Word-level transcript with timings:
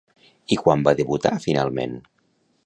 I 0.55 0.57
quan 0.61 0.85
va 0.87 0.93
debutar 1.01 1.33
finalment? 1.45 1.95